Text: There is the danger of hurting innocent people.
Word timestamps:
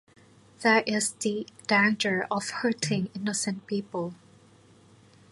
There 0.63 0.81
is 0.87 1.11
the 1.11 1.45
danger 1.67 2.25
of 2.31 2.49
hurting 2.49 3.11
innocent 3.13 3.67
people. 3.67 4.15